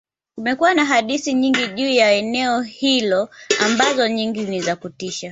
[0.35, 3.29] kumekuwa na hadithi nyingi juu ya eneo hilo
[3.65, 5.29] ambazo nyingi ni za kutisha